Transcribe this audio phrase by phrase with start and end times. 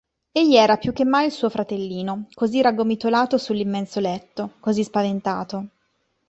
[0.31, 5.67] Egli era più che mai il suo fratellino, così raggomitolato sull'immenso letto; così spaventato.